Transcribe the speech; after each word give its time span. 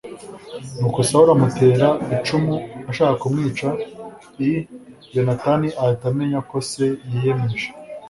Nuko 0.79 0.99
Sawuli 1.07 1.31
amutera 1.35 1.87
icumu 2.15 2.55
ashaka 2.91 3.13
kumwica 3.21 3.67
i 4.47 4.51
Yonatani 5.15 5.67
ahita 5.81 6.05
amenya 6.11 6.39
ko 6.49 6.57
se 6.69 6.85
yiyemeje 7.09 7.67